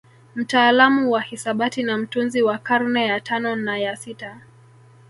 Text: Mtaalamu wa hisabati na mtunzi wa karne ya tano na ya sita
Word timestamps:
Mtaalamu 0.35 1.11
wa 1.11 1.21
hisabati 1.21 1.83
na 1.83 1.97
mtunzi 1.97 2.41
wa 2.41 2.57
karne 2.57 3.05
ya 3.07 3.19
tano 3.19 3.55
na 3.55 3.77
ya 3.77 3.95
sita 3.95 4.41